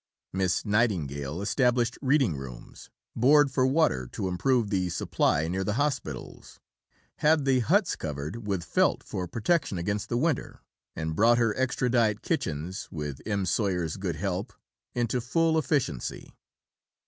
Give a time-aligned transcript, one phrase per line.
[0.33, 6.59] "Miss Nightingale established reading rooms, bored for water to improve the supply near the hospitals,
[7.17, 10.63] had the huts covered with felt for protection against the winter,
[10.95, 13.45] and brought her extra diet kitchens, with M.
[13.45, 14.53] Soyer's good help,
[14.95, 16.33] into full efficiency.